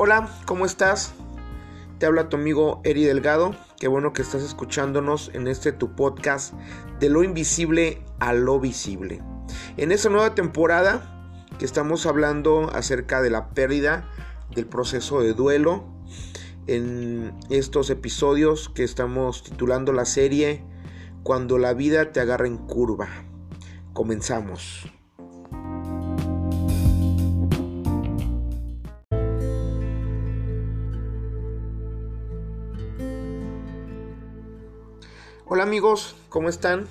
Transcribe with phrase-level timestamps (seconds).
[0.00, 1.12] Hola, ¿cómo estás?
[1.98, 3.56] Te habla tu amigo Eri Delgado.
[3.80, 6.54] Qué bueno que estás escuchándonos en este tu podcast
[7.00, 9.20] de lo invisible a lo visible.
[9.76, 14.08] En esta nueva temporada que estamos hablando acerca de la pérdida
[14.54, 15.84] del proceso de duelo.
[16.68, 20.64] En estos episodios que estamos titulando la serie
[21.24, 23.08] Cuando la vida te agarra en curva.
[23.94, 24.88] Comenzamos.
[35.50, 36.84] Hola amigos, ¿cómo están?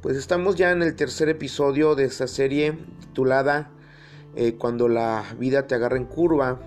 [0.00, 3.72] Pues estamos ya en el tercer episodio de esta serie titulada
[4.36, 6.60] eh, Cuando la vida te agarra en curva.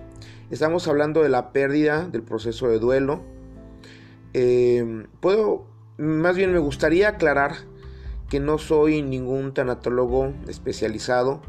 [0.50, 3.24] Estamos hablando de la pérdida, del proceso de duelo.
[4.32, 7.56] Eh, puedo, más bien me gustaría aclarar
[8.30, 11.42] que no soy ningún tanatólogo especializado.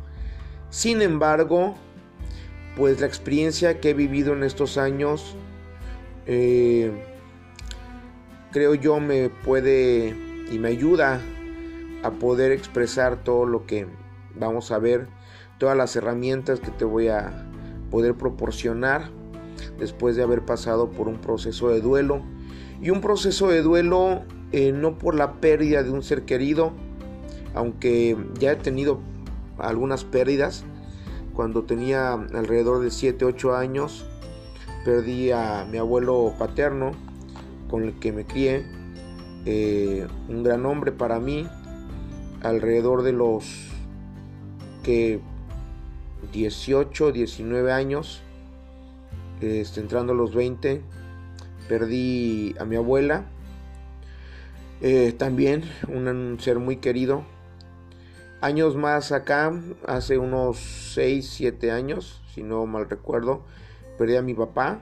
[0.72, 1.76] Sin embargo,
[2.76, 5.36] pues la experiencia que he vivido en estos años
[6.26, 7.09] eh,
[8.52, 10.16] creo yo me puede
[10.52, 11.22] y me ayuda
[12.04, 13.88] a poder expresar todo lo que
[14.36, 15.08] vamos a ver,
[15.58, 17.46] todas las herramientas que te voy a
[17.92, 19.10] poder proporcionar
[19.78, 22.22] después de haber pasado por un proceso de duelo
[22.82, 26.72] y un proceso de duelo eh, no por la pérdida de un ser querido,
[27.54, 29.00] aunque ya he tenido
[29.58, 30.64] algunas pérdidas.
[31.34, 34.06] Cuando tenía alrededor de 7, 8 años,
[34.84, 36.92] perdí a mi abuelo paterno,
[37.70, 38.66] con el que me crié,
[39.46, 41.48] eh, un gran hombre para mí,
[42.42, 43.46] alrededor de los
[44.84, 45.20] que
[46.34, 48.22] 18, 19 años,
[49.42, 50.82] este, entrando a los 20,
[51.68, 53.26] perdí a mi abuela,
[54.82, 57.24] eh, también un ser muy querido.
[58.42, 59.54] Años más acá,
[59.86, 60.58] hace unos
[60.94, 63.44] 6, 7 años, si no mal recuerdo,
[63.98, 64.80] perdí a mi papá,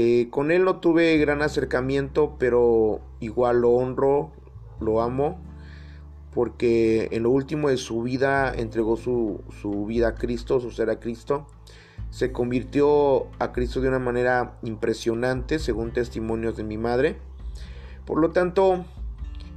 [0.00, 4.30] eh, con él no tuve gran acercamiento, pero igual lo honro,
[4.78, 5.40] lo amo,
[6.32, 9.42] porque en lo último de su vida entregó su,
[9.88, 11.48] vida a Cristo, su ser a Cristo.
[12.10, 17.18] Se convirtió a Cristo de una manera impresionante, según testimonios de mi madre.
[18.06, 18.84] Por lo tanto,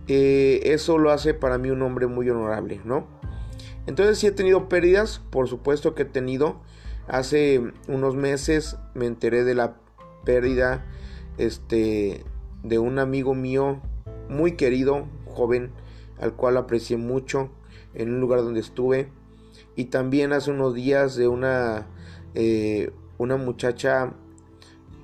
[0.07, 3.05] eh, eso lo hace para mí un hombre muy honorable, ¿no?
[3.85, 6.61] Entonces si he tenido pérdidas, por supuesto que he tenido.
[7.07, 9.75] Hace unos meses me enteré de la
[10.23, 10.85] pérdida
[11.37, 12.23] este,
[12.63, 13.81] de un amigo mío
[14.29, 15.71] muy querido, joven,
[16.19, 17.49] al cual aprecié mucho
[17.93, 19.09] en un lugar donde estuve.
[19.75, 21.87] Y también hace unos días de una,
[22.35, 24.13] eh, una muchacha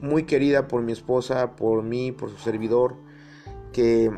[0.01, 2.95] muy querida por mi esposa, por mí, por su servidor,
[3.73, 4.11] que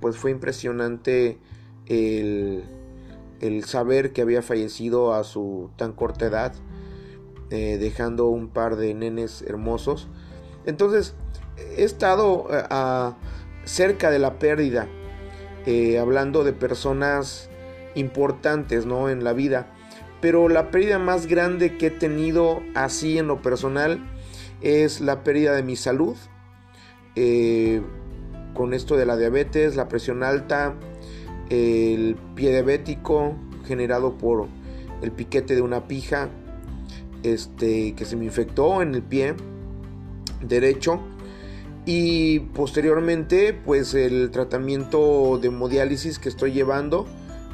[0.00, 1.38] pues fue impresionante
[1.86, 2.64] el,
[3.40, 6.54] el saber que había fallecido a su tan corta edad,
[7.50, 10.08] eh, dejando un par de nenes hermosos.
[10.66, 11.14] Entonces,
[11.76, 13.14] he estado eh,
[13.64, 14.88] cerca de la pérdida,
[15.66, 17.48] eh, hablando de personas
[17.94, 19.08] importantes ¿no?
[19.08, 19.72] en la vida.
[20.20, 24.00] Pero la pérdida más grande que he tenido así en lo personal
[24.60, 26.16] es la pérdida de mi salud.
[27.16, 27.80] Eh,
[28.54, 30.74] con esto de la diabetes, la presión alta,
[31.48, 33.34] el pie diabético
[33.66, 34.48] generado por
[35.02, 36.28] el piquete de una pija
[37.22, 39.34] este, que se me infectó en el pie
[40.42, 41.00] derecho
[41.86, 47.06] y posteriormente pues el tratamiento de hemodiálisis que estoy llevando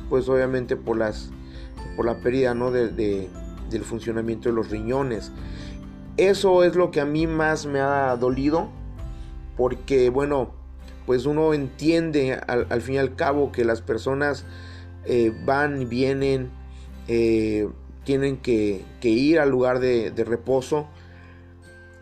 [0.08, 1.30] pues obviamente por las
[1.97, 2.70] por la pérdida ¿no?
[2.70, 3.28] de,
[3.70, 5.30] del funcionamiento de los riñones
[6.16, 8.69] eso es lo que a mí más me ha dolido
[9.56, 10.53] porque bueno
[11.06, 14.44] pues uno entiende al, fin y al cabo que las personas
[15.04, 16.50] eh, van vienen
[17.06, 17.68] eh,
[18.03, 20.88] tienen que, ir al lugar de reposo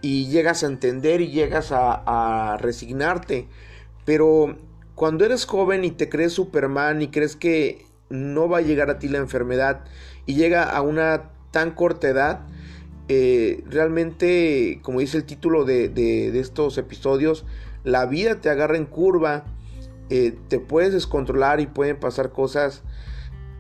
[0.05, 3.49] y llegas a entender y llegas a, resignarte.
[4.05, 4.59] Pero
[4.95, 8.99] cuando eres joven y te crees Superman y crees que no va a llegar a
[8.99, 9.87] ti la enfermedad
[10.27, 12.41] y llega a una tan corta edad,
[13.09, 17.47] eh, realmente, como dice el título de, estos episodios,
[17.83, 19.47] la vida te agarra en curva,
[20.11, 22.83] eh, te puedes descontrolar y pueden pasar cosas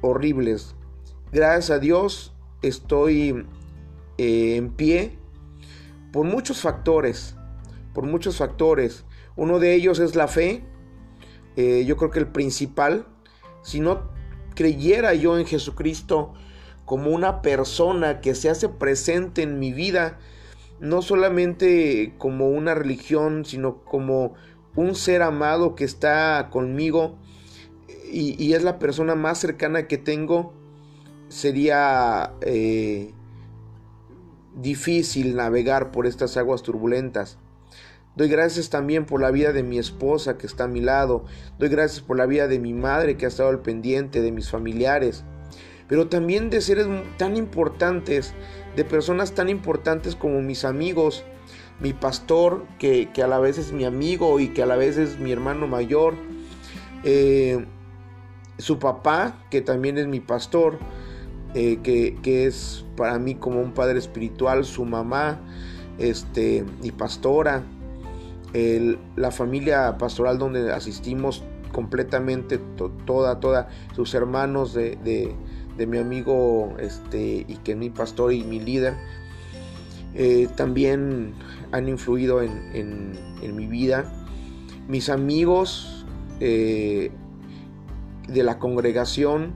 [0.02, 0.75] horribles.
[1.32, 3.47] Gracias a Dios estoy
[4.19, 5.24] eh, en pie
[6.14, 7.34] por muchos factores,
[7.93, 9.05] por muchos factores.
[9.34, 10.62] Uno de ellos es la fe.
[11.56, 13.08] Eh, yo creo que el principal,
[13.64, 14.12] si no
[14.55, 16.32] creyera yo en Jesucristo
[16.84, 20.20] como una persona que se hace presente en mi vida,
[20.78, 24.34] no solamente como una religión, sino como
[24.76, 27.19] un ser amado que está conmigo
[28.08, 30.55] y, es la persona más cercana que tengo,
[31.28, 33.12] sería eh,
[34.55, 37.39] difícil navegar por estas aguas turbulentas.
[38.17, 41.25] Doy gracias también por la vida de mi esposa que está a mi lado.
[41.59, 44.51] Doy gracias por la vida de mi madre que ha estado al pendiente, de mis
[44.51, 45.25] familiares.
[45.89, 46.87] Pero también de seres
[47.19, 48.33] tan importantes,
[48.77, 51.25] de personas tan importantes como mis amigos,
[51.81, 55.19] mi pastor, que, a la vez es mi amigo y que a la vez es
[55.19, 56.15] mi hermano mayor.
[57.03, 57.67] Eh,
[58.59, 60.79] su papá, que también es mi pastor,
[61.55, 65.41] eh, que, es para mí como un padre espiritual, su mamá,
[65.99, 67.62] este, y pastora
[69.17, 71.43] la familia pastoral donde asistimos
[71.73, 72.59] completamente,
[73.05, 75.35] toda, toda, sus hermanos de,
[75.77, 78.95] mi amigo este, y que es mi pastor y mi líder,
[80.15, 81.35] eh, también
[81.73, 84.05] han influido en, mi vida.
[84.89, 86.07] Mis amigos
[86.41, 87.11] eh,
[88.29, 89.53] de la congregación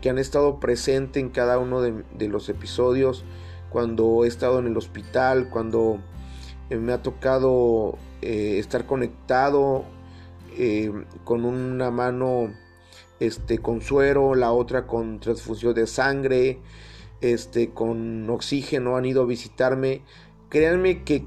[0.00, 3.24] que han estado presentes en cada uno de, de los episodios,
[3.70, 6.00] cuando he estado en el hospital, cuando
[6.70, 9.84] eh, me ha tocado eh, estar conectado
[10.56, 10.92] eh,
[11.24, 12.52] con una mano
[13.20, 16.58] este, con suero, la otra con transfusión de sangre,
[17.20, 20.02] este, con oxígeno, han ido a visitarme.
[20.48, 21.26] Créanme que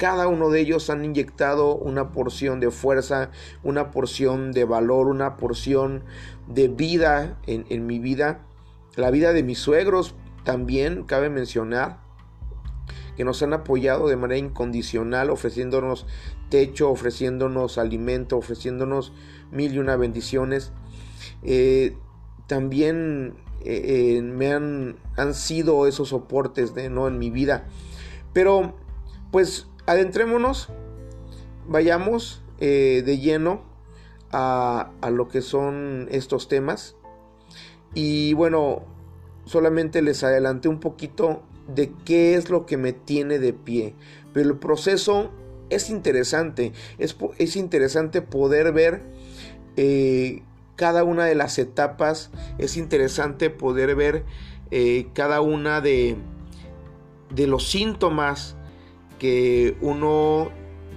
[0.00, 3.32] cada uno de ellos han inyectado una porción de fuerza,
[3.62, 6.04] una porción de valor, una porción
[6.48, 8.40] de vida en, en mi vida.
[8.96, 12.00] La vida de mis suegros también, cabe mencionar
[13.14, 16.06] que nos han apoyado de manera incondicional, ofreciéndonos
[16.48, 19.12] techo, ofreciéndonos alimento, ofreciéndonos
[19.50, 20.72] mil y una bendiciones.
[21.42, 21.98] Eh,
[22.46, 23.34] también
[23.66, 27.06] eh, eh, me han, han, sido esos soportes de, ¿no?
[27.06, 27.66] en mi vida.
[28.32, 28.76] Pero
[29.30, 30.68] pues adentrémonos,
[31.68, 33.62] vayamos de lleno
[34.32, 36.96] a, a lo que son estos temas.
[37.94, 38.84] Y bueno,
[39.44, 41.42] solamente les adelanté un poquito
[41.74, 43.94] de qué es lo que me tiene de pie.
[44.32, 45.30] Pero el proceso
[45.70, 46.72] es interesante.
[46.98, 49.02] Es, es interesante poder ver
[49.76, 50.42] eh,
[50.76, 52.30] cada una de las etapas.
[52.58, 54.24] Es interesante poder ver
[54.70, 56.16] eh, cada una de,
[57.34, 58.56] de los síntomas
[59.20, 60.50] que uno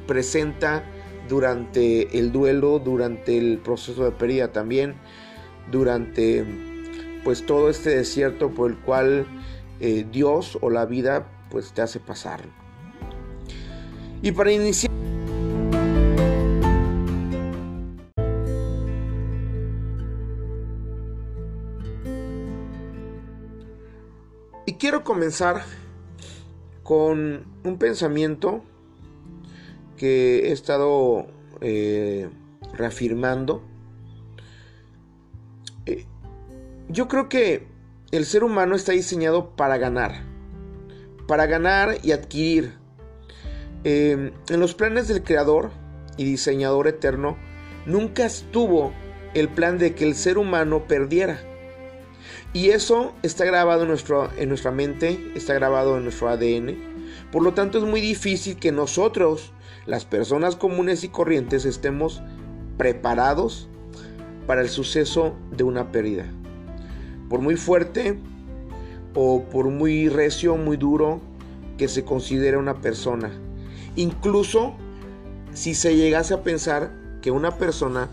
[0.08, 0.84] presenta
[1.30, 4.96] durante el duelo, durante el proceso de pérdida también,
[5.72, 6.44] durante
[7.24, 9.28] pues todo este desierto por el cual
[9.80, 12.42] eh, Dios o la vida pues te hace pasar.
[14.22, 14.92] Y para iniciar...
[24.66, 25.64] Y quiero comenzar
[26.84, 28.64] con un pensamiento
[29.98, 31.28] que he estado
[31.62, 32.30] eh,
[32.74, 33.64] reafirmando.
[35.86, 36.06] Eh,
[36.90, 37.68] yo creo que
[38.12, 40.24] el ser humano está diseñado para ganar,
[41.28, 42.74] para ganar y adquirir.
[43.86, 45.72] Em, en los planes del creador
[46.18, 47.38] y diseñador eterno,
[47.86, 48.94] nunca estuvo
[49.34, 51.42] el plan de que el ser humano perdiera.
[52.54, 53.98] Y eso está grabado en,
[54.38, 56.78] en nuestra mente, está grabado en nuestro ADN.
[57.32, 59.52] Por lo tanto es muy difícil que nosotros,
[59.88, 62.22] las personas comunes y corrientes, estemos
[62.78, 63.68] preparados
[64.46, 66.26] para el suceso de una pérdida
[67.34, 68.20] por muy fuerte
[69.16, 71.20] o por muy recio, muy duro
[71.80, 73.32] que se considere una persona.
[73.96, 74.76] Incluso
[75.52, 76.92] si se llegase a pensar
[77.24, 78.08] que una persona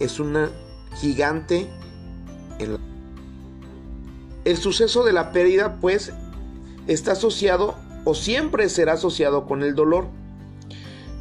[0.00, 0.50] es una
[0.96, 1.68] gigante
[4.44, 6.12] El suceso de la pérdida pues
[6.86, 10.06] está asociado o siempre será asociado con el dolor.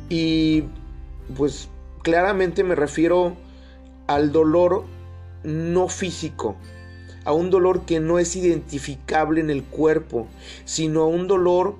[0.09, 0.65] Y
[1.37, 1.69] pues
[2.01, 3.35] claramente me refiero
[4.07, 4.85] al dolor
[5.43, 6.55] no físico,
[7.23, 10.27] a un dolor que no es identificable en el cuerpo,
[10.65, 11.75] sino a un dolor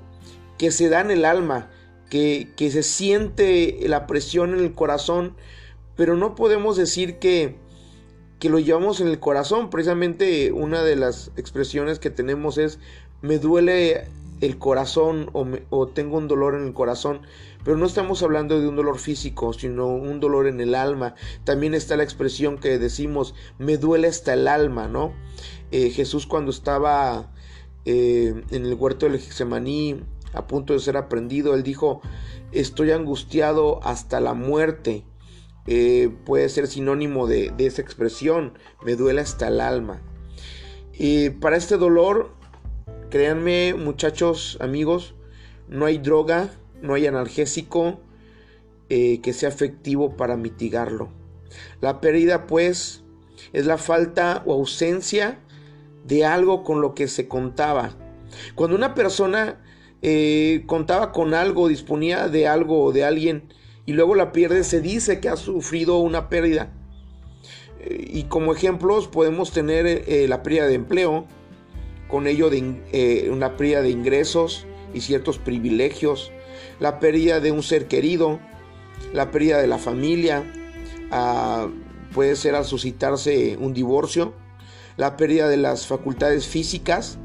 [0.58, 1.70] que se da en el alma,
[2.10, 5.36] que, se siente la presión en el corazón,
[5.96, 7.56] pero no podemos decir que,
[8.42, 9.70] que lo llevamos en el corazón.
[9.70, 12.80] Precisamente una de las expresiones que tenemos es
[13.22, 14.08] me duele
[14.42, 15.30] el corazón
[15.70, 17.22] o, tengo un dolor en el corazón.
[17.64, 21.14] Pero no estamos hablando de un dolor físico, sino un dolor en el alma.
[21.44, 25.14] También está la expresión que decimos, me duele hasta el alma, ¿no?
[25.70, 27.32] Eh, Jesús cuando estaba
[27.86, 32.02] eh, en el huerto del Getsemaní, a punto de ser aprendido, él dijo,
[32.52, 35.04] estoy angustiado hasta la muerte.
[35.68, 38.54] Eh, puede ser sinónimo de, esa expresión,
[38.84, 40.02] me duele hasta el alma.
[40.94, 42.32] Y para este dolor,
[43.10, 45.14] créanme muchachos, amigos,
[45.68, 46.50] no hay droga,
[46.82, 48.00] no hay analgésico
[48.90, 51.10] eh, que sea efectivo para mitigarlo.
[51.80, 53.04] La pérdida, pues,
[53.54, 55.40] es la falta o ausencia
[56.06, 57.96] de algo con lo que se contaba.
[58.56, 59.62] Cuando una persona
[60.02, 63.54] eh, contaba con algo, disponía de algo o de alguien
[63.86, 66.72] y luego la pierde, se dice que ha sufrido una pérdida.
[67.80, 71.26] Eh, y como ejemplos podemos tener eh, la pérdida de empleo,
[72.08, 72.50] con ello
[73.32, 76.32] una pérdida de ingresos y ciertos privilegios,
[76.80, 78.40] la pérdida de un ser querido,
[79.14, 80.44] la pérdida de la familia,
[81.10, 81.70] ah,
[82.14, 84.34] puede ser al suscitarse un divorcio,
[84.98, 87.18] la pérdida de las facultades físicas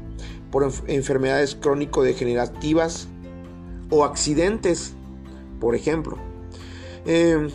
[0.51, 3.07] por enfermedades crónico-degenerativas
[3.89, 4.93] o accidentes,
[5.59, 6.17] por ejemplo.
[7.09, 7.47] Em,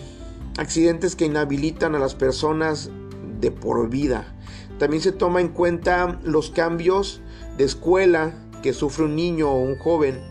[0.56, 2.90] accidentes que inhabilitan a las personas
[3.38, 4.34] de por vida.
[4.78, 7.20] También se toma en cuenta los cambios
[7.58, 8.32] de escuela
[8.62, 10.22] que sufre un niño o un joven.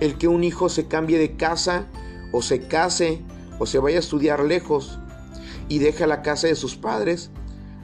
[0.00, 1.86] El que un hijo se cambie de casa
[2.32, 3.22] o se case
[3.60, 4.98] o se vaya a estudiar lejos
[5.68, 7.30] y deja la casa de sus padres.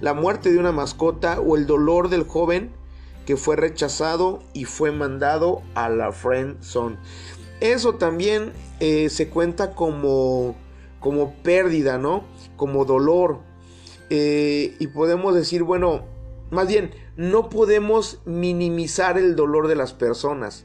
[0.00, 2.72] La muerte de una mascota o el dolor del joven
[3.26, 6.96] que fue rechazado y fue mandado a la friend zone.
[7.60, 10.54] Eso también eh, se cuenta como,
[11.00, 12.24] como pérdida, ¿no?
[12.56, 13.40] Como dolor.
[14.10, 16.04] Eh, y podemos decir, bueno,
[16.50, 20.64] más bien, no podemos minimizar el dolor de las personas.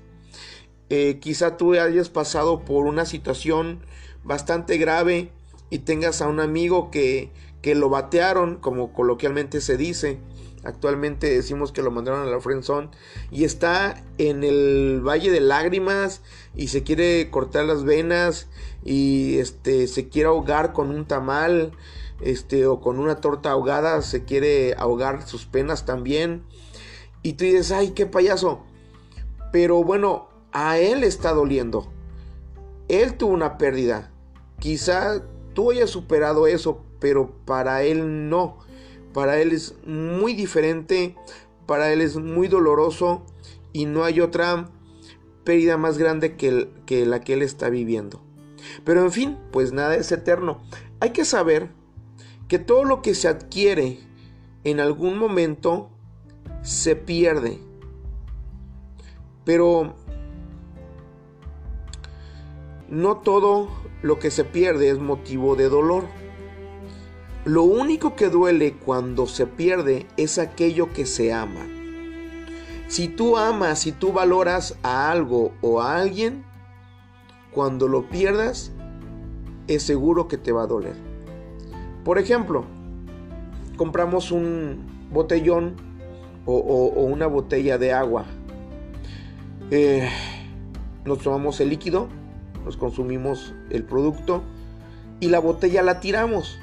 [0.90, 3.80] Eh, quizá tú hayas pasado por una situación
[4.24, 5.32] bastante grave
[5.70, 7.32] y tengas a un amigo que,
[7.64, 10.20] que lo batearon, como coloquialmente se dice,
[10.64, 12.90] Actualmente decimos que lo mandaron a la Friendzone
[13.32, 16.22] y está en el Valle de Lágrimas
[16.56, 18.48] y se quiere cortar las venas
[18.86, 21.74] y este se quiere ahogar con un tamal,
[22.22, 26.44] este o con una torta ahogada, se quiere ahogar sus penas también.
[27.24, 28.64] Y tú dices, "Ay, qué payaso."
[29.52, 31.92] Pero bueno, a él está doliendo.
[32.88, 34.12] Él tuvo una pérdida.
[34.60, 38.63] Quizá tú hayas superado eso, pero para él no
[39.14, 41.16] para él es muy diferente,
[41.66, 43.24] para él es muy doloroso
[43.72, 44.70] y no hay otra
[45.44, 48.22] pérdida más grande que, la que él está viviendo.
[48.84, 50.62] Pero en fin, pues nada es eterno.
[51.00, 51.70] Hay que saber
[52.48, 54.00] que todo lo que se adquiere
[54.64, 55.90] en algún momento
[56.62, 57.60] se pierde.
[59.44, 59.96] Pero
[62.90, 63.70] no todo
[64.02, 66.06] lo que se pierde es motivo de dolor.
[67.46, 71.68] Lo único que duele cuando se pierde es aquello que se ama.
[72.88, 76.46] Si tú amas, si tú valoras a algo o a alguien,
[77.52, 78.72] cuando lo pierdas,
[79.68, 80.96] es seguro que te va a doler.
[82.06, 82.64] Por ejemplo,
[83.76, 85.76] compramos un botellón
[86.46, 86.54] o,
[86.96, 88.24] una botella de agua.
[89.70, 90.10] Eh,
[91.04, 92.08] nos tomamos el líquido,
[92.64, 94.44] nos consumimos el producto
[95.20, 96.60] y la botella la tiramos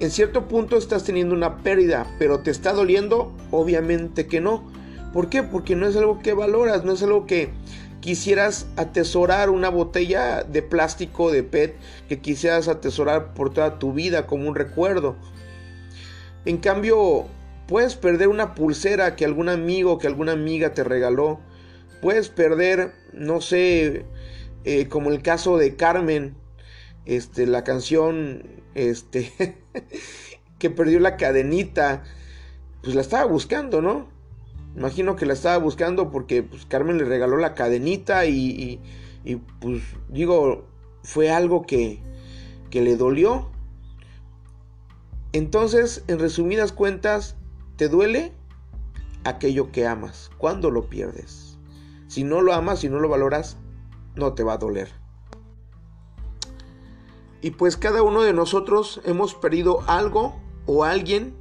[0.00, 3.32] en cierto punto estás teniendo una pérdida, pero ¿te está doliendo?
[3.50, 4.70] Obviamente que no.
[5.12, 5.42] ¿Por qué?
[5.42, 7.50] Porque no es algo que valoras, no es algo que
[8.00, 11.76] quisieras atesorar una botella de plástico de PET
[12.08, 15.16] que quisieras atesorar por toda tu vida como un recuerdo.
[16.46, 17.26] En cambio,
[17.68, 21.40] puedes perder una pulsera que algún amigo, que alguna amiga te regaló.
[22.00, 24.06] Puedes perder, no sé,
[24.64, 26.34] eh, como el caso de Carmen,
[27.06, 28.42] este, la canción,
[28.74, 29.32] este,
[30.58, 32.04] que perdió la cadenita,
[32.82, 34.08] pues la estaba buscando, ¿no?
[34.76, 38.80] Imagino que la estaba buscando porque pues, Carmen le regaló la cadenita y,
[39.24, 40.68] y, pues digo,
[41.02, 42.00] fue algo que,
[42.70, 43.50] que le dolió.
[45.32, 47.36] Entonces, en resumidas cuentas,
[47.76, 48.32] ¿te duele
[49.24, 50.30] aquello que amas?
[50.38, 51.58] cuando lo pierdes?
[52.08, 53.56] Si no lo amas, si no lo valoras,
[54.16, 54.99] no te va a doler.
[57.42, 61.34] Y pues cada uno de nosotros hemos perdido algo o alguien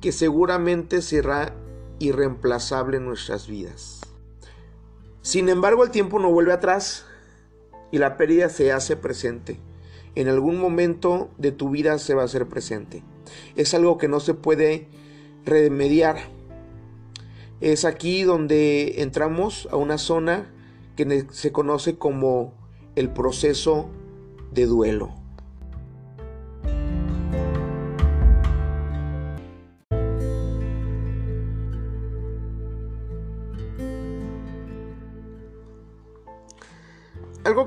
[0.00, 1.54] que seguramente será
[1.98, 4.00] irreemplazable en nuestras vidas.
[5.22, 7.04] Sin embargo, el tiempo no vuelve atrás
[7.90, 9.60] y la pérdida se hace presente.
[10.14, 13.02] En algún momento de tu vida se va a hacer presente.
[13.56, 14.88] Es algo que no se puede
[15.44, 16.16] remediar.
[17.60, 20.50] Es aquí donde entramos a una zona
[20.96, 22.54] que se conoce como
[22.96, 23.88] el proceso
[24.52, 25.14] de duelo.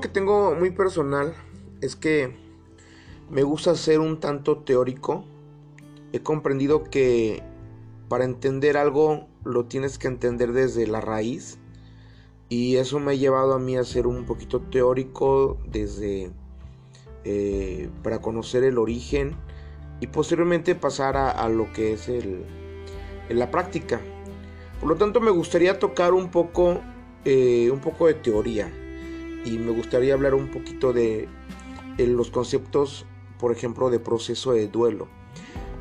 [0.02, 1.32] Que tengo muy personal
[1.80, 2.34] es que
[3.30, 5.24] me gusta ser un tanto teórico.
[6.12, 7.42] He comprendido que
[8.08, 11.58] para entender algo lo tienes que entender desde la raíz.
[12.48, 16.32] Y eso me ha llevado a mí a ser un poquito teórico desde
[17.24, 19.36] eh, para conocer el origen
[20.00, 22.44] y posteriormente pasar a, lo que es el,
[23.30, 24.00] la práctica.
[24.80, 26.80] Por lo tanto, me gustaría tocar un poco,
[27.24, 28.70] eh, un poco de teoría
[29.44, 31.28] y me gustaría hablar un poquito de
[31.98, 33.06] los conceptos,
[33.38, 35.08] por ejemplo, de proceso de duelo.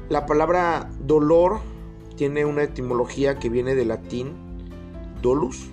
[0.10, 1.60] La palabra dolor
[2.16, 4.34] tiene una etimología que viene del latín
[5.22, 5.70] dolus,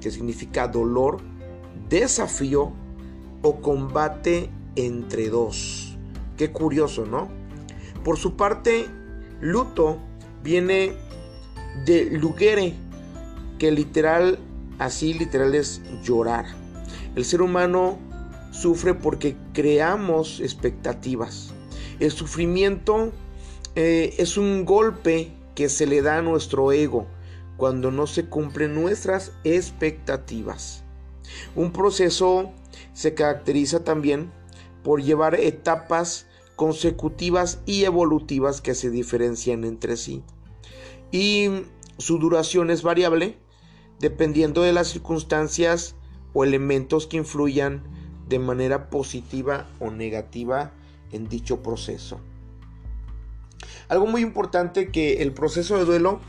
[0.00, 1.18] que significa dolor,
[1.88, 2.72] desafío
[3.42, 5.96] o combate entre dos.
[6.36, 7.28] Qué curioso, ¿no?
[8.04, 8.86] Por su parte,
[9.40, 9.98] luto
[10.42, 10.92] viene
[11.84, 12.74] de lugere,
[13.58, 14.38] que literal,
[14.78, 16.46] así literal es llorar.
[17.14, 17.98] El ser humano
[18.52, 21.52] sufre porque creamos expectativas.
[22.00, 23.12] El sufrimiento
[23.74, 27.06] eh, es un golpe que se le da a nuestro ego
[27.56, 30.84] cuando no se cumplen nuestras expectativas.
[31.54, 32.52] Un proceso
[32.92, 34.30] se caracteriza también
[34.82, 40.22] por llevar etapas consecutivas y evolutivas que se diferencian entre sí.
[41.10, 41.48] Y
[41.98, 43.38] su duración es variable
[43.98, 45.96] dependiendo de las circunstancias
[46.38, 47.82] o elementos que influyan
[48.28, 50.70] de manera positiva o negativa
[51.10, 52.20] en dicho proceso.
[53.88, 56.20] Algo muy importante que el proceso de duelo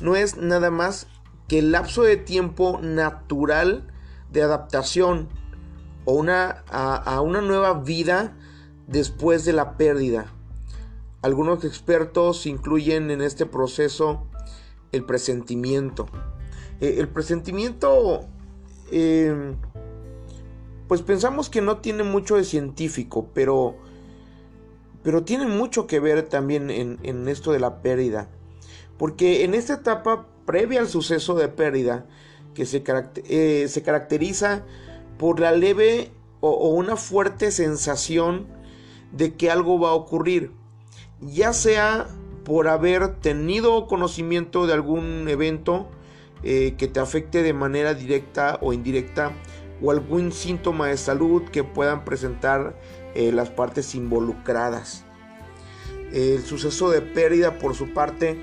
[0.00, 1.08] no es nada más
[1.46, 3.86] que el lapso de tiempo natural
[4.32, 5.28] de adaptación
[6.06, 8.38] o una, a, una nueva vida
[8.86, 10.32] después de la pérdida.
[11.20, 14.26] Algunos expertos incluyen en este proceso
[14.90, 16.06] el presentimiento.
[16.80, 18.26] Eh, el presentimiento,
[18.90, 19.56] em,
[20.88, 23.76] pues pensamos que no tiene mucho de científico, pero,
[25.02, 28.28] pero tiene mucho que ver también en, esto de la pérdida.
[28.98, 32.06] Porque en esta etapa previa al suceso de pérdida,
[32.54, 32.82] que se,
[33.28, 34.64] eh, se caracteriza
[35.16, 38.48] por la leve o, una fuerte sensación
[39.12, 40.50] de que algo va a ocurrir,
[41.20, 42.08] ya sea
[42.44, 45.88] por haber tenido conocimiento de algún evento
[46.42, 49.32] eh, que te afecte de manera directa o indirecta
[49.82, 52.76] o algún síntoma de salud que puedan presentar
[53.14, 55.04] eh, las partes involucradas.
[56.12, 58.38] El suceso de pérdida por su parte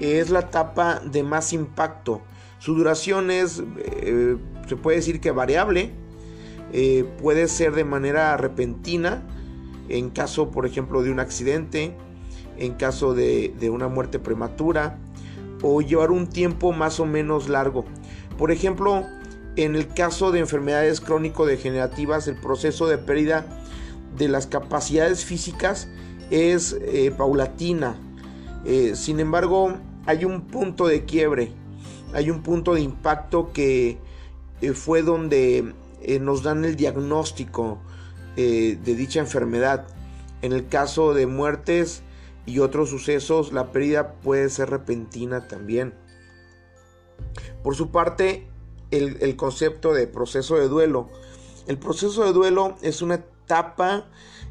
[0.00, 2.22] es la etapa de más impacto.
[2.58, 4.36] Su duración es eh,
[4.68, 5.90] se puede decir que variable,
[7.20, 9.22] puede ser de manera repentina,
[9.88, 11.94] en caso, por ejemplo, de un accidente,
[12.56, 14.98] en caso de, una muerte prematura,
[15.62, 17.84] o llevar un tiempo más o menos largo.
[18.36, 19.06] Por ejemplo,
[19.56, 23.46] en el caso de enfermedades crónico-degenerativas, el proceso de pérdida
[24.16, 25.88] de las capacidades físicas
[26.30, 27.96] es eh, paulatina.
[28.64, 29.74] Eh, sin embargo,
[30.06, 31.52] hay un punto de quiebre,
[32.14, 33.98] hay un punto de impacto que
[34.60, 35.74] eh, fue donde
[36.20, 37.78] nos dan el diagnóstico
[38.34, 39.86] de dicha enfermedad.
[40.40, 42.02] En el caso de muertes
[42.46, 45.94] y otros sucesos, la pérdida puede ser repentina también.
[47.62, 48.48] Por su parte,
[48.90, 51.08] el, concepto de proceso de duelo.
[51.66, 54.06] El proceso de duelo es una etapa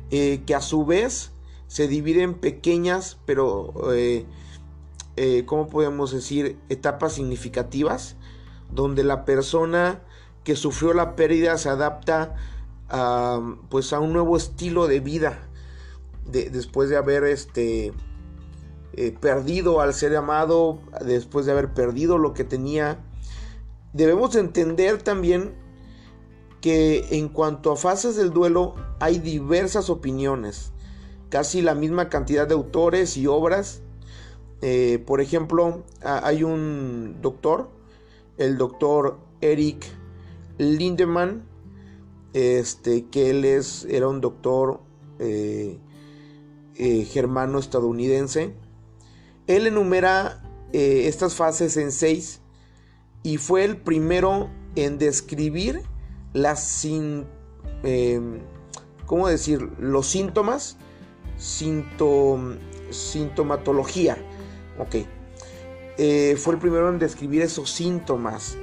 [0.10, 1.32] que a su vez
[1.68, 3.74] se divide en pequeñas, pero,
[5.46, 6.58] ¿cómo podemos decir?
[6.70, 8.16] Etapas significativas
[8.72, 10.02] donde la persona
[10.44, 12.36] que sufrió la pérdida se adapta
[12.90, 15.48] a, pues a un nuevo estilo de vida
[16.26, 17.94] después de haber este,
[18.94, 23.00] eh, perdido al ser amado, después de haber perdido lo que tenía.
[23.94, 25.54] Debemos entender también
[26.62, 30.72] que en cuanto a fases del duelo hay diversas opiniones,
[31.30, 33.82] casi la misma cantidad de autores y obras.
[34.62, 37.70] Eh, por ejemplo, hay un doctor
[38.42, 39.86] el doctor Eric
[40.58, 41.44] Lindemann,
[42.34, 44.82] este, que él es, era un doctor
[45.20, 45.80] eh,
[46.76, 48.54] eh, germano estadounidense.
[49.48, 50.42] Él enumera
[50.74, 52.42] eh, estas fases en seis
[53.24, 55.84] y fue el primero en describir
[56.34, 57.28] las sin,
[57.84, 58.40] em,
[59.06, 59.62] ¿cómo decir?
[59.80, 60.78] Los síntomas,
[61.38, 64.18] sintomatología.
[64.80, 64.96] Ok
[65.98, 68.58] eh, fue el primero en describir esos síntomas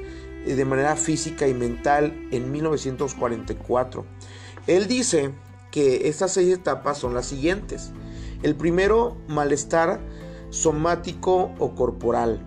[0.44, 4.04] de manera física y mental en 1944.
[4.66, 5.30] Él dice
[5.78, 7.92] que estas seis etapas son las siguientes.
[8.42, 10.00] El primero, malestar
[10.50, 12.44] somático o corporal.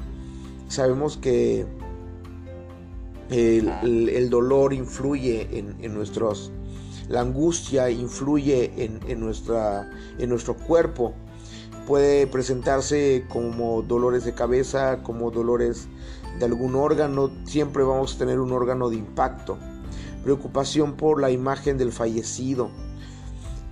[0.67, 1.65] Sabemos que
[3.30, 6.52] el, dolor influye en, nuestros,
[7.08, 9.89] la angustia influye en, nuestra,
[10.20, 11.13] en nuestro cuerpo
[11.88, 15.88] puede presentarse como dolores de cabeza, como dolores
[16.38, 19.58] de algún órgano, siempre vamos a tener un órgano de impacto.
[20.22, 22.70] Preocupación por la imagen del fallecido,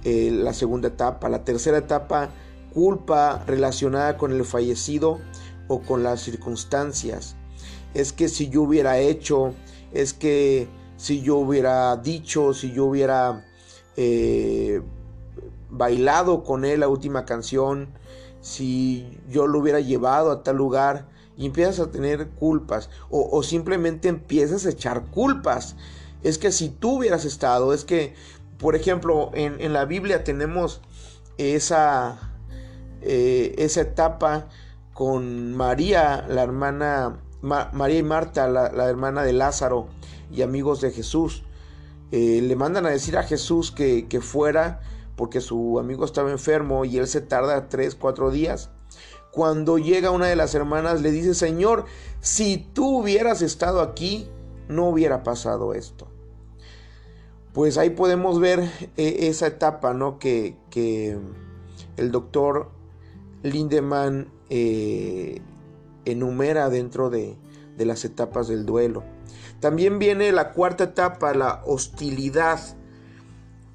[0.09, 1.29] eh, la segunda etapa.
[1.29, 2.29] La tercera etapa,
[2.73, 5.19] culpa relacionada con el fallecido
[5.67, 7.35] o con las circunstancias.
[7.93, 9.53] es que si yo hubiera hecho,
[9.93, 10.67] es que
[10.97, 13.45] si yo hubiera dicho, si yo hubiera
[13.97, 14.81] eh,
[15.69, 17.89] bailado con él la última canción,
[18.41, 21.07] si yo lo hubiera llevado a tal lugar,
[21.39, 25.77] y empiezas a tener culpas, o, simplemente empiezas a echar culpas.
[26.21, 28.13] Es que si tú hubieras estado, es que,
[28.59, 30.81] por ejemplo, en, la Biblia tenemos
[31.37, 32.33] esa,
[33.01, 34.49] eh, esa etapa
[34.93, 39.87] con María, la hermana, María y Marta, la, hermana de Lázaro
[40.29, 41.43] y amigos de Jesús.
[42.11, 44.81] Eh, le mandan a decir a Jesús que, que fuera
[45.15, 48.71] porque su amigo estaba enfermo y él se tarda tres, cuatro días.
[49.31, 51.85] Cuando llega una de las hermanas le dice, Señor,
[52.19, 54.27] si tú hubieras estado aquí,
[54.67, 56.07] no hubiera pasado esto.
[57.59, 58.61] Pues ahí podemos ver
[58.95, 60.17] eh, esa etapa, ¿no?
[60.17, 60.55] Que,
[61.97, 62.71] el doctor
[63.43, 65.41] Lindemann eh,
[66.05, 67.35] enumera dentro de,
[67.77, 69.03] las etapas del duelo.
[69.59, 72.61] También viene la cuarta etapa, la hostilidad.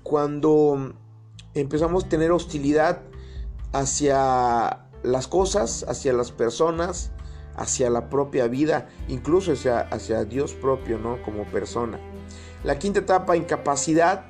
[0.03, 0.94] Cuando
[1.53, 3.03] empezamos a tener hostilidad
[3.75, 7.11] hacia las cosas, hacia las personas,
[7.55, 11.23] hacia la propia vida, incluso hacia, hacia Dios propio, ¿no?
[11.23, 12.01] Como persona.
[12.64, 14.24] La quinta etapa, incapacidad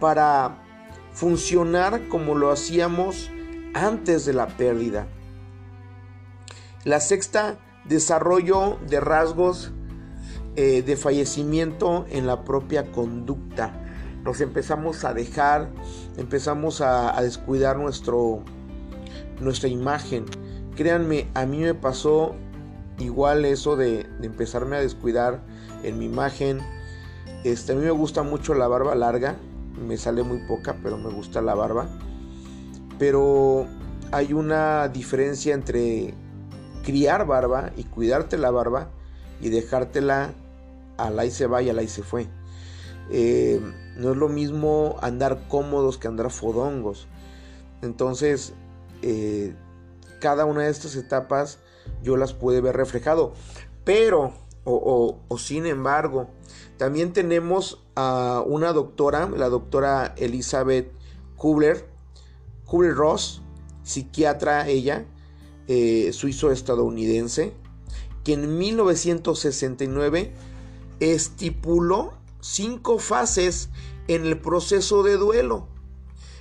[0.00, 0.62] para
[1.12, 3.30] funcionar como lo hacíamos
[3.74, 5.06] antes de la pérdida.
[6.84, 9.72] La sexta, desarrollo de rasgos
[10.56, 13.72] eh, de fallecimiento en la propia conducta.
[14.24, 15.70] Nos empezamos a dejar,
[16.16, 18.42] empezamos a, descuidar nuestro,
[19.38, 20.24] nuestra imagen.
[20.74, 22.34] Créanme, a mí me pasó
[22.98, 25.42] igual eso de, empezarme a descuidar
[25.82, 26.60] en mi imagen.
[27.46, 29.36] Este, a mí me gusta mucho la barba larga,
[29.78, 31.86] me sale muy poca, pero me gusta la barba.
[32.98, 33.68] Pero
[34.10, 36.12] hay una diferencia entre
[36.82, 38.90] criar barba y cuidarte la barba
[39.40, 40.34] y dejártela
[40.96, 42.26] al ahí se va y al ahí se fue.
[43.10, 43.60] Eh,
[43.96, 47.06] no es lo mismo andar cómodos que andar fodongos.
[47.80, 48.54] Entonces,
[49.02, 49.54] eh,
[50.20, 51.60] cada una de estas etapas
[52.02, 53.34] yo las pude ver reflejado.
[53.84, 54.32] Pero,
[54.64, 56.28] o, sin embargo,
[56.76, 60.92] también tenemos a una doctora, la doctora Elizabeth
[61.36, 61.88] Kubler,
[62.66, 63.42] Kubler-Ross,
[63.82, 65.06] psiquiatra ella,
[65.68, 67.54] eh, suizo-estadounidense,
[68.24, 70.32] que en 1969
[71.00, 73.70] estipuló cinco fases
[74.08, 75.68] en el proceso de duelo.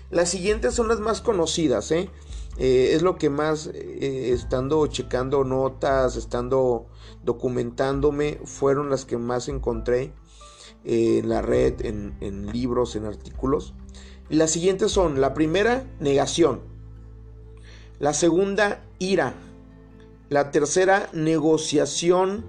[0.09, 2.09] Las siguientes son las más conocidas, ¿eh?
[2.57, 6.87] Eh, es lo que más, estando checando notas, estando
[7.23, 10.13] documentándome, fueron las que más encontré
[10.85, 13.73] en la red, en, libros, en artículos.
[14.29, 16.61] Y las siguientes son, la primera, negación.
[17.99, 19.33] La segunda, ira.
[20.29, 22.45] La tercera, negociación.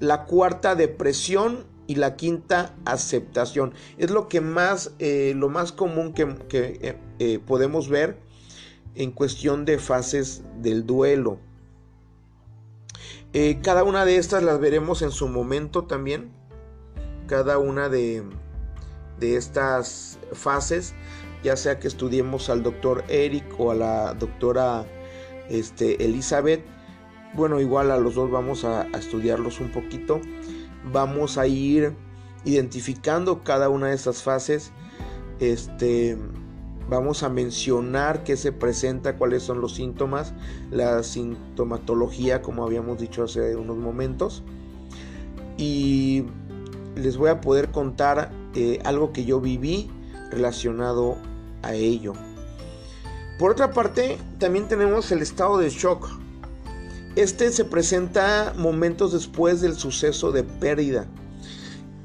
[0.00, 3.74] La cuarta, depresión y la quinta aceptación.
[3.98, 8.16] Es lo que más, eh, lo más común que, eh, eh, podemos ver
[8.94, 11.38] en cuestión de fases del duelo.
[13.62, 16.30] cada una de estas las veremos en su momento también.
[17.30, 18.24] Cada una de,
[19.20, 20.94] de estas fases,
[21.44, 24.84] ya sea que estudiemos al doctor Eric o a la doctora
[25.48, 26.64] este, Elizabeth.
[27.34, 30.20] Bueno, igual a los dos vamos a, estudiarlos un poquito
[30.92, 31.94] vamos a ir
[32.44, 34.72] identificando cada una de estas fases.
[35.38, 36.16] Este,
[36.88, 40.34] vamos a mencionar qué se presenta, cuáles son los síntomas,
[40.70, 44.42] la sintomatología, como habíamos dicho hace unos momentos.
[45.56, 46.24] Y
[46.96, 49.90] les voy a poder contar eh, algo que yo viví
[50.30, 51.16] relacionado
[51.62, 52.14] a ello.
[53.38, 56.08] Por otra parte, también tenemos el estado de shock.
[57.16, 61.06] Este se presenta momentos después del suceso de pérdida,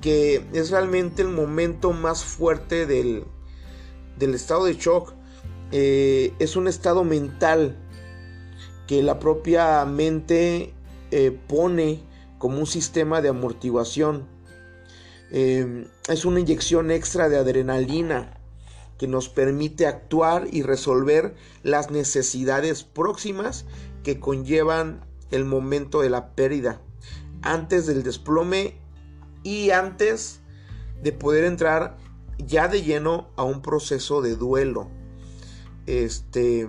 [0.02, 3.26] que es realmente el momento más fuerte del,
[4.19, 5.13] estado de shock.
[5.71, 7.78] Eh, es un estado mental
[8.88, 10.74] que la propia mente
[11.12, 12.04] eh, pone
[12.38, 14.35] como un sistema de amortiguación.
[15.32, 18.40] Eh, es una inyección extra de adrenalina
[18.98, 23.66] que nos permite actuar y resolver las necesidades próximas
[24.04, 26.82] que conllevan el momento de la pérdida,
[27.42, 28.78] antes del desplome
[29.44, 30.40] y antes
[31.02, 31.98] de poder entrar
[32.38, 34.90] ya de lleno a un proceso de duelo.
[35.86, 36.68] Este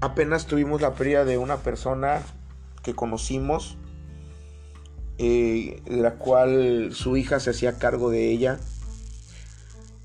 [0.00, 2.22] apenas tuvimos la pérdida de una persona
[2.82, 3.78] que conocimos,
[5.18, 8.58] eh, de la cual su hija se hacía cargo de ella.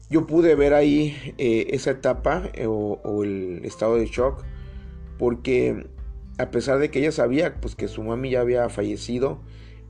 [0.09, 4.43] Yo pude ver ahí eh, esa etapa eh, o, el estado de shock
[5.17, 5.85] porque
[6.37, 9.39] a pesar de que ella sabía pues que su mami ya había fallecido,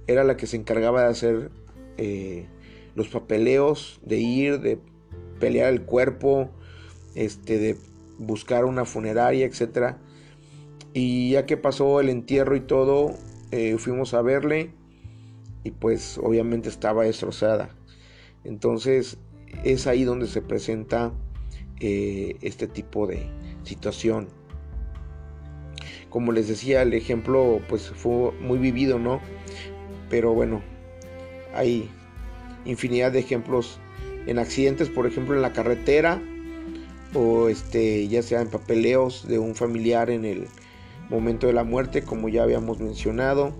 [0.07, 1.51] era la que se encargaba de hacer
[1.97, 2.45] eh,
[2.95, 4.79] los papeleos, de ir, de
[5.39, 6.49] pelear el cuerpo,
[7.15, 7.77] este, de
[8.17, 9.99] buscar una funeraria, etcétera.
[10.93, 13.13] Y ya que pasó el entierro y todo,
[13.51, 14.71] eh, fuimos a verle
[15.63, 17.69] y pues obviamente estaba destrozada.
[18.43, 19.17] Entonces
[19.63, 21.11] es ahí donde se presenta
[21.79, 23.29] eh, este tipo de
[23.63, 24.27] situación.
[26.09, 29.19] Como les decía, el ejemplo pues fue muy vivido, ¿no?
[30.09, 30.61] Pero bueno,
[31.53, 31.89] hay
[32.65, 33.79] infinidad de ejemplos
[34.25, 36.21] en accidentes, por ejemplo, en la carretera
[37.13, 40.47] o este ya sea en papeleos de un familiar en el
[41.09, 43.53] momento de la muerte, como ya habíamos mencionado,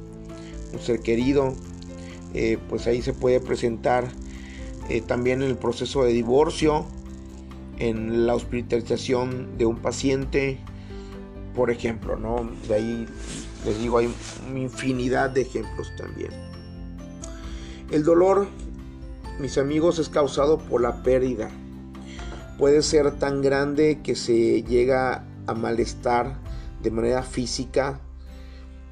[0.74, 1.54] un ser querido,
[2.34, 4.08] eh, pues ahí se puede presentar
[4.90, 6.86] eh, también en el proceso de divorcio,
[7.80, 10.60] en la hospitalización de un paciente,
[11.56, 12.50] por ejemplo, ¿no?
[12.68, 13.08] De ahí
[13.66, 14.14] les digo, hay
[14.56, 16.32] infinidad de ejemplos también.
[17.92, 18.48] El dolor,
[19.40, 21.50] mis amigos, es causado por la pérdida.
[22.58, 26.38] Puede ser tan grande que se llega a malestar
[26.82, 28.00] de manera física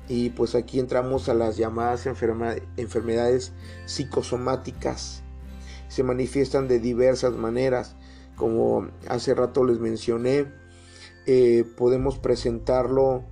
[0.07, 3.53] y pues aquí entramos a las llamadas enfermedades
[3.85, 5.23] psicosomáticas.
[5.87, 7.95] Se manifiestan de diversas maneras,
[8.35, 10.45] como hace rato les mencioné.
[11.25, 13.23] Eh, podemos presentarlo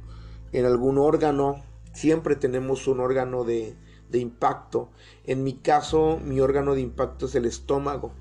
[0.52, 1.64] en algún órgano.
[1.94, 3.76] Siempre tenemos un órgano de,
[4.12, 4.90] impacto.
[5.26, 8.14] En mi caso, mi órgano de impacto es el estómago.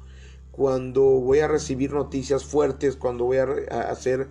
[0.51, 3.47] Cuando voy a recibir noticias fuertes, cuando voy a,
[3.91, 4.29] hacer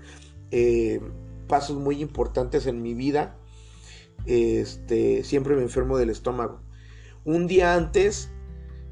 [0.52, 1.00] eh,
[1.48, 3.38] pasos muy importantes en mi vida,
[4.26, 6.62] este, siempre me enfermo del estómago.
[7.24, 8.32] Un día antes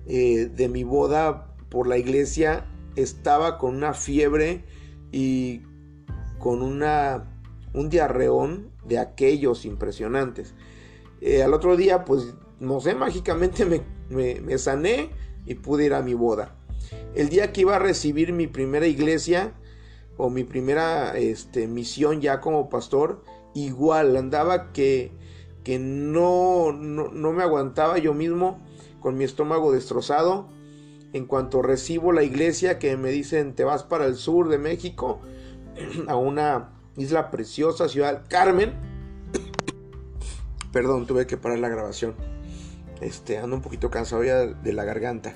[0.06, 2.66] eh, de mi boda por la iglesia,
[2.96, 4.64] estaba con una fiebre
[5.12, 5.62] y
[6.40, 7.26] con una,
[7.74, 10.56] un diarreón de aquellos impresionantes.
[11.22, 13.82] Eh, al otro día, pues, no sé, mágicamente me,
[14.42, 15.10] me, sané
[15.46, 16.56] y pude ir a mi boda.
[17.14, 19.54] El día que iba a recibir mi primera iglesia,
[20.18, 25.12] o mi primera este, misión ya como pastor, igual andaba que,
[25.64, 28.60] que no, no, me aguantaba yo mismo
[29.00, 30.48] con mi estómago destrozado.
[31.12, 35.22] En cuanto recibo la iglesia que me dicen te vas para el sur de México,
[36.08, 38.74] a una isla preciosa, Ciudad Carmen.
[40.72, 42.16] Perdón, tuve que parar la grabación.
[43.02, 45.34] Este, ando un poquito cansado ya de la garganta.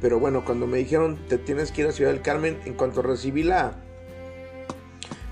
[0.00, 3.02] Pero bueno, cuando me dijeron te tienes que ir a Ciudad del Carmen, en cuanto
[3.02, 3.74] recibí la,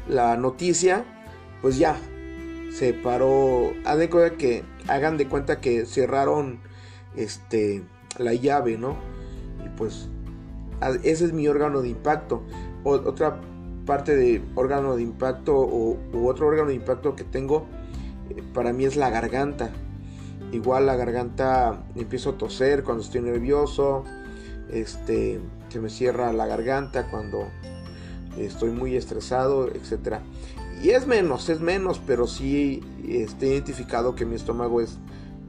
[0.09, 1.05] la noticia,
[1.63, 1.97] pues ya
[2.71, 3.73] se paró.
[3.85, 6.61] Hagan de cuenta que hagan de cuenta que cerraron
[7.17, 7.83] este
[8.19, 8.97] la llave, ¿no?
[9.65, 10.09] Y pues
[11.03, 12.43] ese es mi órgano de impacto.
[12.85, 13.41] otra
[13.85, 17.67] parte de órgano de impacto o u otro órgano de impacto que tengo
[18.29, 19.71] eh, para mí es la garganta.
[20.53, 24.05] Igual la garganta empiezo a toser cuando estoy nervioso.
[24.71, 27.49] Este se me cierra la garganta cuando
[28.39, 30.23] estoy muy estresado, etcétera.
[30.83, 34.99] Y es menos, es menos, pero sí he identificado que mi estómago es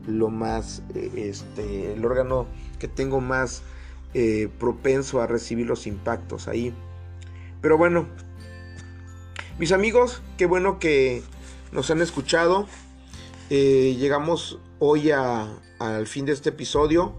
[0.07, 2.47] lo más, eh, este, el órgano
[2.79, 3.61] que tengo más
[4.13, 6.73] eh, propenso a recibir los impactos ahí.
[7.61, 8.07] Pero bueno,
[9.59, 11.21] mis amigos, qué bueno que
[11.71, 12.67] nos han escuchado.
[13.49, 17.13] Eh, llegamos hoy al fin de este episodio.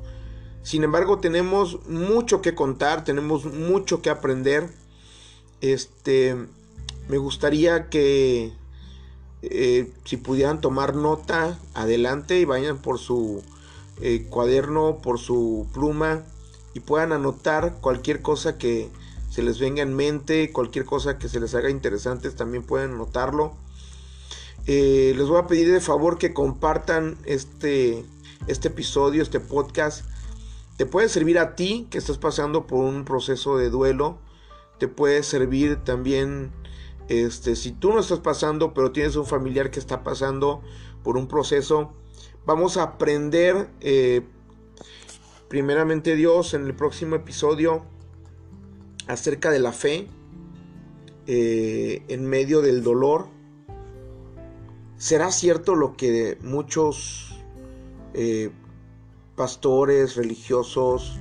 [0.62, 4.68] Sin embargo, tenemos mucho que contar, tenemos mucho que aprender.
[5.60, 6.36] Este,
[7.10, 8.52] me gustaría que
[9.42, 13.42] eh, si pudieran tomar nota, adelante y vayan por su
[14.00, 16.22] eh, cuaderno, por su pluma
[16.72, 18.88] y puedan anotar cualquier cosa que
[19.28, 23.54] se les venga en mente, cualquier cosa que se les haga interesante, también pueden anotarlo.
[24.66, 28.04] Eh, les voy a pedir de favor que compartan este,
[28.46, 30.04] este episodio, este podcast.
[30.76, 34.18] Te puede servir a ti que estás pasando por un proceso de duelo
[34.80, 36.50] te puede servir también
[37.10, 40.62] este, si tú no estás pasando, pero tienes un familiar que está pasando
[41.02, 41.92] por un proceso,
[42.46, 44.22] vamos a aprender eh,
[45.48, 47.82] primeramente Dios en el próximo episodio
[49.08, 50.06] acerca de la fe
[51.26, 53.26] eh, en medio del dolor.
[54.96, 57.34] ¿Será cierto lo que muchos
[58.14, 58.52] eh,
[59.34, 61.18] pastores religiosos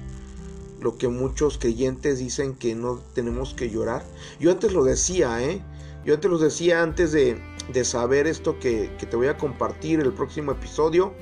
[0.81, 4.05] lo que muchos creyentes dicen que no tenemos que llorar.
[4.39, 5.61] Yo antes lo decía, ¿eh?
[6.09, 7.39] Yo antes lo decía antes de,
[7.83, 11.13] saber esto que, te voy a compartir el próximo episodio.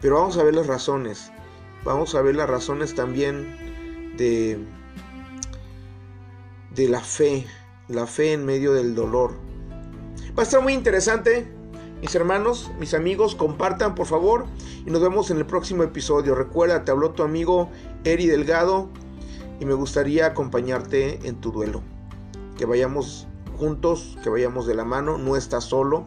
[0.00, 1.30] Pero vamos a ver las razones.
[1.84, 4.58] Vamos a ver las razones también de,
[6.74, 7.46] de la fe.
[7.86, 9.34] La fe en medio del dolor.
[10.36, 11.46] Va a estar muy interesante.
[12.00, 14.46] Mis hermanos, mis amigos, compartan por favor
[14.84, 16.34] y nos vemos en el próximo episodio.
[16.34, 17.70] Recuerda, te habló tu amigo
[18.02, 18.88] Eri Delgado
[19.60, 21.80] y me gustaría acompañarte en tu duelo.
[22.56, 23.27] Que vayamos
[23.58, 26.06] juntos, que vayamos de la mano, no estás solo.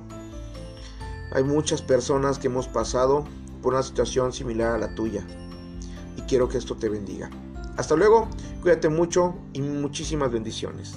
[1.34, 3.26] Hay muchas personas que hemos pasado
[3.62, 5.26] por una situación similar a la tuya
[6.18, 7.30] y quiero que esto te bendiga.
[7.78, 8.28] Hasta luego,
[8.62, 10.96] cuídate mucho y muchísimas bendiciones.